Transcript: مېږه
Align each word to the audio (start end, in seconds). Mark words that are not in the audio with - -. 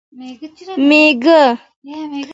مېږه 0.87 1.39